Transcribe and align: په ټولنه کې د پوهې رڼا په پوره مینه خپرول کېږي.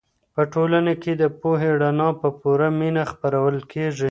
په 0.35 0.41
ټولنه 0.53 0.93
کې 1.01 1.13
د 1.21 1.23
پوهې 1.39 1.69
رڼا 1.81 2.09
په 2.21 2.29
پوره 2.39 2.67
مینه 2.79 3.03
خپرول 3.11 3.55
کېږي. 3.71 3.99